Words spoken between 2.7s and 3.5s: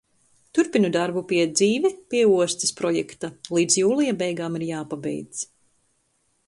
projekta,